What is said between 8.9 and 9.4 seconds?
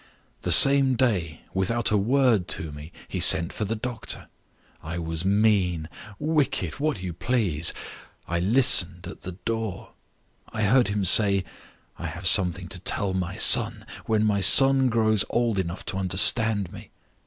at the